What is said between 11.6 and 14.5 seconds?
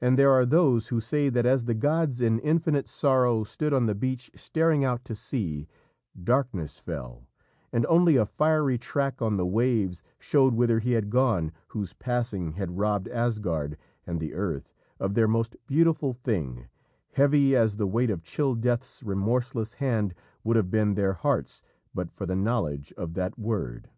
whose passing had robbed Asgard and the